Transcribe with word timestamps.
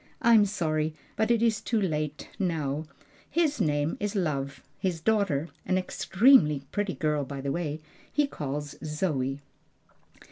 "I'm 0.23 0.47
sorry, 0.47 0.95
but 1.15 1.29
it 1.29 1.43
is 1.43 1.61
too 1.61 1.79
late 1.79 2.27
now 2.39 2.85
His 3.29 3.61
name 3.61 3.97
is 3.99 4.15
Love; 4.15 4.63
his 4.79 4.99
daughter 4.99 5.49
an 5.63 5.77
extremely 5.77 6.61
pretty 6.71 6.95
girl 6.95 7.23
by 7.23 7.39
the 7.39 7.51
way 7.51 7.79
he 8.11 8.25
calls 8.25 8.73
Zoe." 8.83 9.41